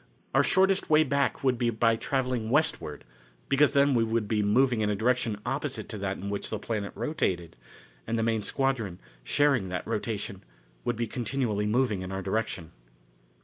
[0.33, 3.03] Our shortest way back would be by travelling westward,
[3.49, 6.57] because then we should be moving in a direction opposite to that in which the
[6.57, 7.55] planet rotated,
[8.07, 10.43] and the main squadron, sharing that rotation,
[10.85, 12.71] would be continually moving in our direction.